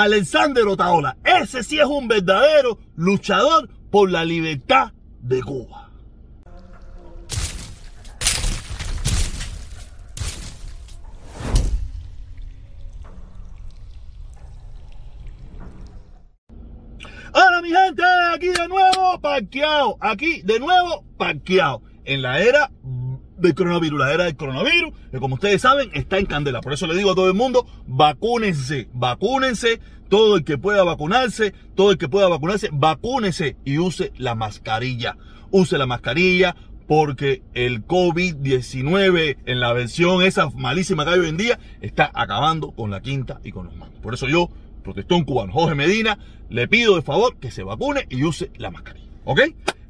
[0.00, 1.16] Alexander Otaola.
[1.24, 5.90] Ese sí es un verdadero luchador por la libertad de Cuba.
[17.34, 18.02] Hola mi gente,
[18.32, 22.70] aquí de nuevo parqueado, aquí de nuevo parqueado en la era
[23.38, 26.60] del coronavirus, la era del coronavirus, que como ustedes saben está en candela.
[26.60, 31.54] Por eso le digo a todo el mundo, vacúnense, vacúnense, todo el que pueda vacunarse,
[31.74, 35.16] todo el que pueda vacunarse, vacúnese y use la mascarilla.
[35.50, 36.56] Use la mascarilla
[36.86, 42.72] porque el COVID-19 en la versión esa malísima que hay hoy en día está acabando
[42.72, 43.94] con la quinta y con los manos.
[44.02, 44.48] Por eso yo,
[44.82, 49.06] protestón cubano, Jorge Medina, le pido de favor que se vacune y use la mascarilla.
[49.24, 49.40] ¿Ok?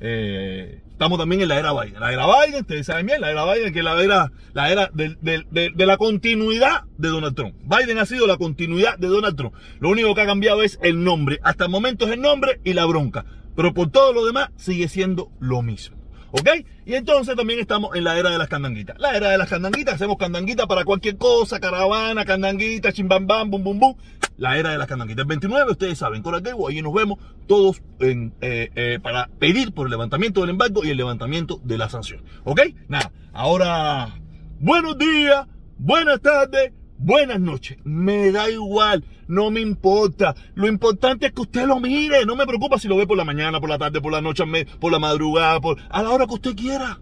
[0.00, 2.00] Eh, estamos también en la era Biden.
[2.00, 4.90] La era Biden, ustedes saben bien, la era Biden, que es la era, la era
[4.92, 7.54] de, la continuidad de Donald Trump.
[7.64, 9.54] Biden ha sido la continuidad de Donald Trump.
[9.80, 11.40] Lo único que ha cambiado es el nombre.
[11.42, 13.24] Hasta el momento es el nombre y la bronca.
[13.54, 15.96] Pero por todo lo demás sigue siendo lo mismo.
[16.32, 16.48] ¿Ok?
[16.84, 18.98] Y entonces también estamos en la era de las candanguitas.
[18.98, 23.78] La era de las candanguitas, hacemos candanguita para cualquier cosa, caravana, candanguita, chimbambam, bum, bum,
[23.78, 23.94] bum.
[24.36, 25.22] La era de las candanguitas.
[25.22, 29.90] El 29, ustedes saben, Coraquebo, ahí nos vemos todos eh, eh, para pedir por el
[29.90, 32.22] levantamiento del embargo y el levantamiento de la sanción.
[32.44, 32.60] ¿Ok?
[32.88, 34.20] Nada, ahora,
[34.60, 35.46] buenos días,
[35.78, 37.78] buenas tardes, buenas noches.
[37.84, 40.34] Me da igual, no me importa.
[40.54, 42.24] Lo importante es que usted lo mire.
[42.26, 44.44] No me preocupa si lo ve por la mañana, por la tarde, por la noche,
[44.80, 47.00] por la madrugada, por, a la hora que usted quiera.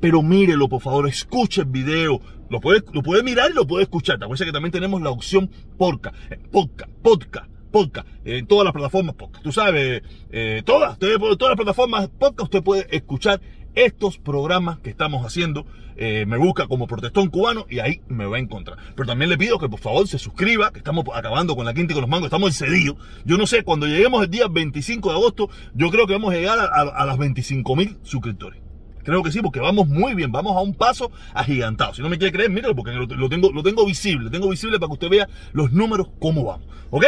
[0.00, 2.20] Pero mírelo, por favor, escuche el video.
[2.50, 4.18] Lo puede, lo puede mirar lo puede escuchar.
[4.18, 6.16] Te que también tenemos la opción podcast,
[6.50, 9.42] podcast, podcast podcast, en todas las plataformas podcast.
[9.42, 13.40] Tú sabes, eh, todas, todas las plataformas podcast usted puede escuchar
[13.74, 15.66] estos programas que estamos haciendo.
[15.96, 18.78] Eh, me busca como protestón cubano y ahí me va a encontrar.
[18.94, 21.92] Pero también le pido que por favor se suscriba, que estamos acabando con la quinta
[21.92, 22.96] y con los mangos, estamos en cedillo.
[23.24, 26.36] Yo no sé, cuando lleguemos el día 25 de agosto, yo creo que vamos a
[26.36, 28.60] llegar a, a, a las 25 mil suscriptores.
[29.04, 31.94] Creo que sí, porque vamos muy bien, vamos a un paso agigantado.
[31.94, 34.88] Si no me quiere creer, míralo, porque lo, tengo, lo tengo visible, tengo visible para
[34.88, 36.66] que usted vea los números, cómo vamos.
[36.90, 37.06] ¿Ok?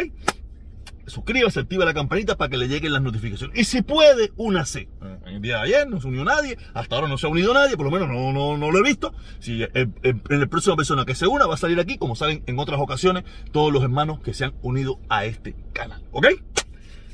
[1.07, 3.59] suscríbase, activa la campanita para que le lleguen las notificaciones.
[3.59, 4.89] Y si puede, únase.
[5.27, 7.53] En el día de ayer no se unió nadie, hasta ahora no se ha unido
[7.55, 9.15] nadie, por lo menos no, no, no lo he visto.
[9.39, 12.43] Si el, el, el próxima persona que se una va a salir aquí, como salen
[12.47, 16.03] en otras ocasiones, todos los hermanos que se han unido a este canal.
[16.13, 16.27] ¿Ok?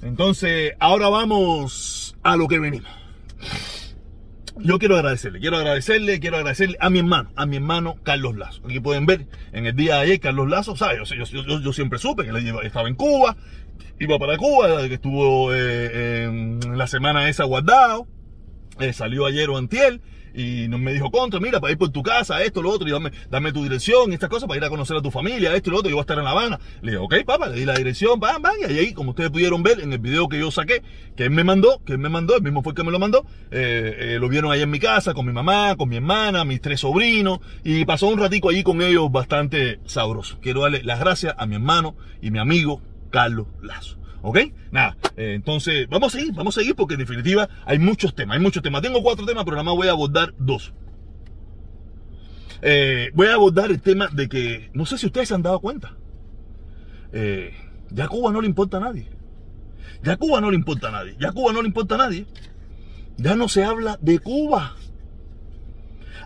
[0.02, 2.90] Entonces, ahora vamos a lo que venimos.
[4.58, 8.62] Yo quiero agradecerle, quiero agradecerle, quiero agradecerle a mi hermano, a mi hermano Carlos Lazo.
[8.64, 11.08] Aquí pueden ver en el día de ayer, Carlos Lazo, ¿sabes?
[11.08, 13.36] Yo, siempre supe que él estaba en Cuba,
[13.98, 18.06] iba para Cuba, que estuvo eh, la semana esa guardado,
[18.80, 19.58] eh, salió ayer o
[20.34, 23.10] y me dijo contra, mira, para ir por tu casa, esto, lo otro, y dame,
[23.30, 25.78] dame tu dirección, estas cosas, para ir a conocer a tu familia, esto y lo
[25.78, 26.58] otro, yo voy a estar en La Habana.
[26.82, 29.62] Le dije, ok, papá, le di la dirección, bam, bam, y ahí, como ustedes pudieron
[29.62, 30.82] ver en el video que yo saqué,
[31.16, 32.98] que él me mandó, que él me mandó, el mismo fue el que me lo
[32.98, 36.44] mandó, eh, eh, lo vieron allá en mi casa, con mi mamá, con mi hermana,
[36.44, 40.38] mis tres sobrinos, y pasó un ratico allí con ellos bastante sabroso.
[40.40, 42.80] Quiero darle las gracias a mi hermano y mi amigo
[43.10, 44.00] Carlos Lazo.
[44.22, 44.38] ¿Ok?
[44.70, 48.36] Nada, eh, entonces vamos a seguir, vamos a seguir porque en definitiva hay muchos temas,
[48.36, 48.82] hay muchos temas.
[48.82, 50.72] Tengo cuatro temas, pero nada más voy a abordar dos.
[52.62, 55.60] Eh, voy a abordar el tema de que, no sé si ustedes se han dado
[55.60, 55.96] cuenta,
[57.12, 57.54] eh,
[57.90, 59.08] ya a Cuba no le importa a nadie.
[60.02, 61.16] Ya a Cuba no le importa a nadie.
[61.18, 62.26] Ya a Cuba no le importa a nadie.
[63.16, 64.76] Ya no se habla de Cuba.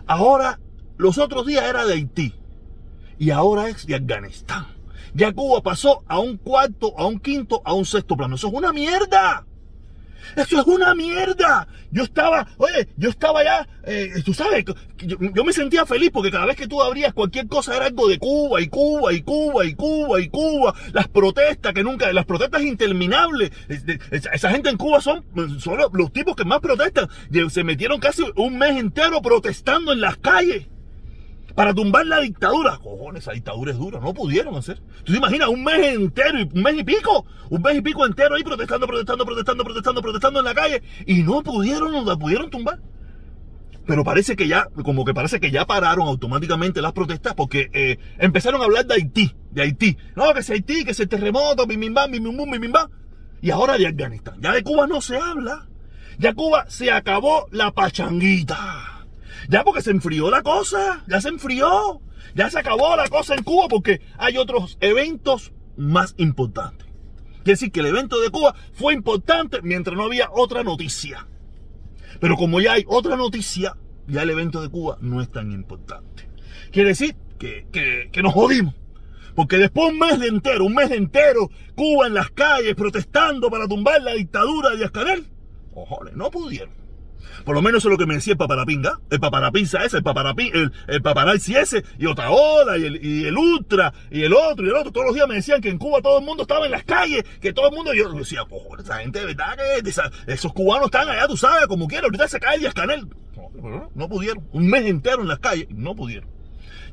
[0.05, 0.59] Ahora,
[0.97, 2.33] los otros días era de Haití.
[3.17, 4.74] Y ahora es de Afganistán.
[5.15, 8.35] Ya Cuba pasó a un cuarto, a un quinto, a un sexto plano.
[8.35, 9.45] Eso es una mierda.
[10.35, 11.69] Eso es una mierda.
[11.89, 14.65] Yo estaba, oye, yo estaba ya, eh, tú sabes,
[14.97, 18.19] yo, me sentía feliz porque cada vez que tú abrías cualquier cosa era algo de
[18.19, 20.75] Cuba y Cuba y Cuba y Cuba y Cuba.
[20.91, 23.51] Las protestas que nunca, las protestas interminables.
[24.11, 25.23] Esa gente en Cuba son,
[25.59, 27.07] son los tipos que más protestan.
[27.49, 30.67] Se metieron casi un mes entero protestando en las calles
[31.55, 32.77] para tumbar la dictadura.
[32.77, 34.81] Cojones, esa dictadura es dura, no pudieron hacer.
[35.03, 37.25] ¿Tú te imaginas un mes entero, un mes y pico?
[37.49, 41.23] Un mes y pico entero ahí protestando, protestando, protestando, protestando, protestando en la calle y
[41.23, 42.79] no pudieron, no la pudieron tumbar.
[43.87, 47.99] Pero parece que ya, como que parece que ya pararon automáticamente las protestas porque eh,
[48.17, 49.97] empezaron a hablar de Haití, de Haití.
[50.15, 52.23] No, que es Haití, que es el terremoto, bim, bim, bam, bim.
[53.41, 54.41] Y ahora de Afganistán.
[54.41, 55.67] Ya de Cuba no se habla.
[56.17, 58.94] Ya Cuba se acabó la pachanguita.
[59.49, 62.01] Ya porque se enfrió la cosa, ya se enfrió,
[62.33, 66.87] ya se acabó la cosa en Cuba porque hay otros eventos más importantes.
[67.43, 71.27] Quiere decir que el evento de Cuba fue importante mientras no había otra noticia.
[72.19, 73.77] Pero como ya hay otra noticia,
[74.07, 76.27] ya el evento de Cuba no es tan importante.
[76.71, 77.67] Quiere decir que,
[78.11, 78.73] que, nos jodimos.
[79.35, 83.49] Porque después un mes de entero, un mes de entero, Cuba en las calles protestando
[83.51, 85.27] para tumbar la dictadura de Díaz Canel,
[86.15, 86.84] no pudieron.
[87.43, 90.03] Por lo menos eso es lo que me decía el paparapinga, el paparapinza ese, el
[90.03, 94.33] paparapi, el, el paparazzi ese, y otra ola, y el, y el ultra, y el
[94.33, 94.91] otro, y el otro.
[94.91, 97.23] Todos los días me decían que en Cuba todo el mundo estaba en las calles,
[97.41, 99.91] que todo el mundo, yo decía, cojones, esa gente de verdad que
[100.33, 103.07] esos cubanos están allá, tú sabes, como quieran, ahorita se cae Díaz Canel.
[103.53, 106.29] No, no pudieron, un mes entero en las calles, no pudieron.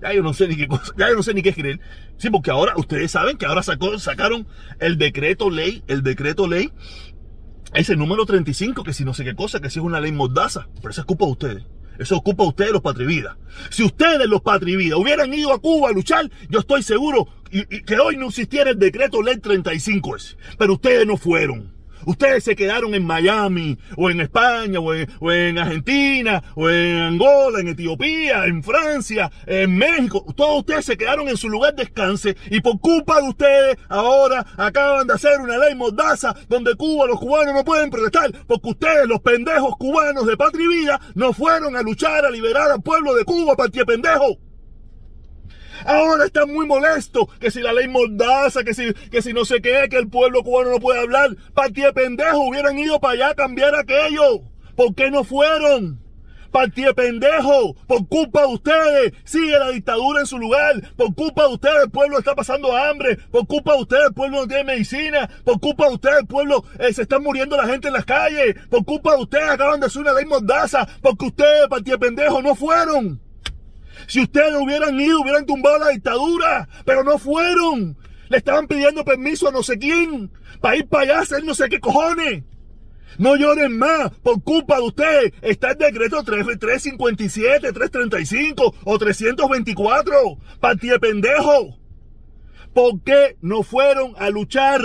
[0.00, 1.80] Ya yo no sé ni qué cosa, ya yo no sé ni qué creer.
[2.16, 4.46] Sí, porque ahora, ustedes saben que ahora sacó, sacaron
[4.80, 6.72] el decreto ley, el decreto ley,
[7.74, 10.68] ese número 35, que si no sé qué cosa, que si es una ley mordaza,
[10.76, 11.64] pero eso es culpa de ustedes.
[11.98, 13.36] Eso es culpa de ustedes, los patrividas.
[13.70, 18.16] Si ustedes, los patrividas, hubieran ido a Cuba a luchar, yo estoy seguro que hoy
[18.16, 20.36] no existiera el decreto ley 35 ese.
[20.58, 21.71] Pero ustedes no fueron.
[22.06, 26.96] Ustedes se quedaron en Miami, o en España, o en, o en Argentina, o en
[26.96, 30.24] Angola, en Etiopía, en Francia, en México.
[30.36, 34.46] Todos ustedes se quedaron en su lugar de descanse y por culpa de ustedes ahora
[34.56, 39.06] acaban de hacer una ley mordaza donde Cuba, los cubanos no pueden protestar porque ustedes,
[39.06, 43.14] los pendejos cubanos de patria y vida, no fueron a luchar a liberar al pueblo
[43.14, 44.38] de Cuba, partía pendejo.
[45.86, 49.60] Ahora están muy molestos, que si la ley mordaza, que si, que si no sé
[49.60, 51.36] qué, que el pueblo cubano no puede hablar.
[51.54, 54.42] Partida de pendejo, hubieran ido para allá a cambiar aquello.
[54.76, 56.00] ¿Por qué no fueron?
[56.50, 61.44] Partida de pendejo, por culpa de ustedes, sigue la dictadura en su lugar, por culpa
[61.44, 64.64] de ustedes el pueblo está pasando hambre, por culpa de ustedes el pueblo no tiene
[64.64, 68.04] medicina, por culpa de ustedes el pueblo eh, se está muriendo la gente en las
[68.04, 72.06] calles, por culpa de ustedes acaban de hacer una ley mordaza, porque ustedes, partida de
[72.06, 73.31] pendejo, no fueron.
[74.06, 77.96] Si ustedes hubieran ido, hubieran tumbado la dictadura, pero no fueron.
[78.28, 80.30] Le estaban pidiendo permiso a no sé quién
[80.62, 82.44] para ir para allá a hacer no sé qué cojones.
[83.18, 85.32] No lloren más por culpa de ustedes.
[85.42, 90.38] Está el decreto 3, 357, 335 o 324.
[90.60, 91.78] Partida de pendejo.
[92.72, 94.80] ¿Por qué no fueron a luchar?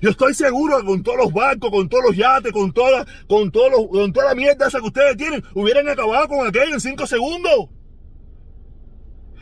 [0.00, 3.50] Yo estoy seguro que con todos los barcos, con todos los yates, con toda, con
[3.50, 6.80] todos los- con toda la mierda esa que ustedes tienen, hubieran acabado con aquello en
[6.80, 7.68] cinco segundos.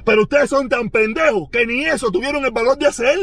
[0.05, 3.19] Pero ustedes son tan pendejos que ni eso tuvieron el valor de hacer.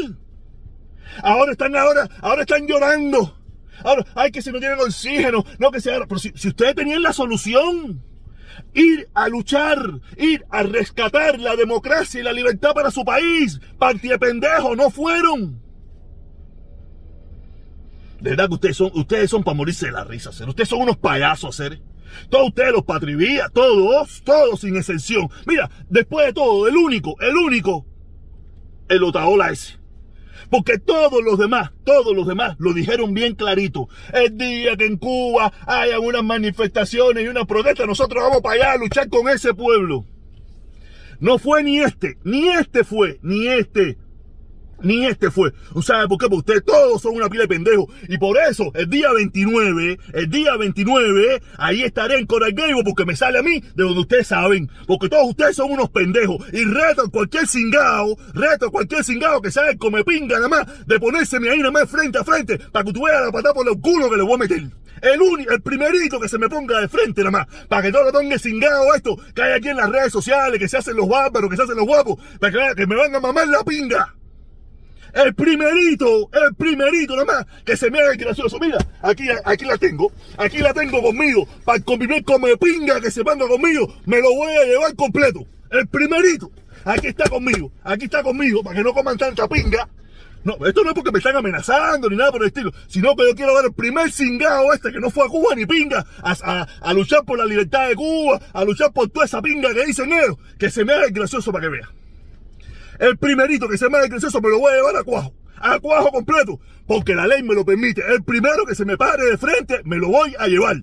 [1.22, 3.38] Ahora están ahora, ahora están llorando.
[3.82, 6.06] Ahora, ay, que si no tienen oxígeno, no que sea.
[6.06, 8.02] Pero si, si ustedes tenían la solución,
[8.74, 9.78] ir a luchar,
[10.18, 14.90] ir a rescatar la democracia y la libertad para su país, partida de pendejos, no
[14.90, 15.63] fueron.
[18.24, 20.48] Verdad que ustedes son, ustedes son para morirse de la risa, hacer.
[20.48, 21.82] Ustedes son unos payasos, hacer.
[22.30, 25.28] Todos ustedes, los patrivías, todos, todos sin excepción.
[25.44, 27.84] Mira, después de todo, el único, el único,
[28.88, 29.78] el Otaola ese.
[30.48, 33.90] Porque todos los demás, todos los demás lo dijeron bien clarito.
[34.14, 38.72] El día que en Cuba haya unas manifestaciones y una protesta, nosotros vamos para allá
[38.72, 40.06] a luchar con ese pueblo.
[41.20, 43.98] No fue ni este, ni este fue, ni este.
[44.82, 45.52] Ni este fue.
[45.82, 46.26] ¿Sabe por qué?
[46.28, 47.86] Porque ustedes todos son una pila de pendejos.
[48.08, 53.04] Y por eso, el día 29, el día 29, ahí estaré en Coral Gable porque
[53.04, 54.70] me sale a mí de donde ustedes saben.
[54.86, 56.44] Porque todos ustedes son unos pendejos.
[56.52, 60.86] Y reto a cualquier cingao, reto a cualquier cingao que sabe come pinga nada más,
[60.86, 63.68] de ponérseme ahí nada más frente a frente, para que tú veas la patada por
[63.68, 64.62] el culo que le voy a meter.
[65.02, 68.04] El único, el primerito que se me ponga de frente nada más, para que todo
[68.04, 71.08] lo ponga cingado esto, que hay aquí en las redes sociales, que se hacen los
[71.08, 74.14] bárbaros, que se hacen los guapos, para que, que me van a mamar la pinga.
[75.14, 78.58] El primerito, el primerito nada más, que se me haga el gracioso.
[78.58, 83.10] Mira, aquí, aquí la tengo, aquí la tengo conmigo, para convivir como de pinga que
[83.10, 85.46] se ponga conmigo, me lo voy a llevar completo.
[85.70, 86.50] El primerito,
[86.84, 89.88] aquí está conmigo, aquí está conmigo, para que no coman tanta pinga.
[90.42, 93.24] No, esto no es porque me están amenazando ni nada por el estilo, sino que
[93.26, 96.32] yo quiero ver el primer cingado este que no fue a Cuba ni pinga, a,
[96.42, 99.86] a- a luchar por la libertad de Cuba, a luchar por toda esa pinga que
[99.86, 101.88] dicen ellos, que se me haga el gracioso para que vea.
[102.98, 105.34] El primerito que se me haga el gracioso me lo voy a llevar a cuajo.
[105.56, 106.60] A cuajo completo.
[106.86, 108.02] Porque la ley me lo permite.
[108.12, 110.82] El primero que se me pare de frente me lo voy a llevar.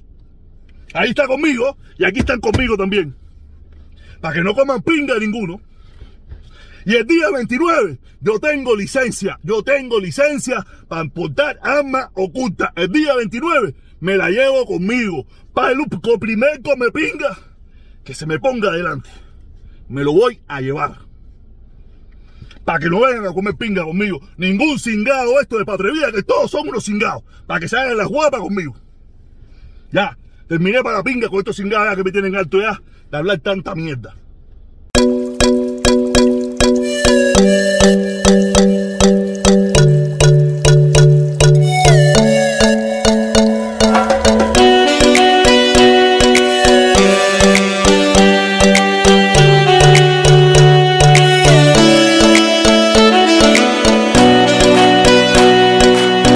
[0.93, 3.15] Ahí está conmigo y aquí están conmigo también.
[4.19, 5.61] Para que no coman pinga ninguno.
[6.85, 9.39] Y el día 29 yo tengo licencia.
[9.43, 12.71] Yo tengo licencia para importar armas ocultas.
[12.75, 15.25] El día 29 me la llevo conmigo.
[15.53, 15.79] Para el
[16.19, 17.37] primer come pinga
[18.03, 19.09] que se me ponga adelante.
[19.87, 21.10] Me lo voy a llevar
[22.65, 24.19] para que no vengan a comer pinga conmigo.
[24.37, 27.23] Ningún cingado esto de patrevida, que todos son unos cingados.
[27.47, 28.75] Para que se hagan las guapas conmigo.
[29.91, 33.75] Ya, terminé para pinga con estos cingados que me tienen alto ya de hablar tanta
[33.75, 34.15] mierda.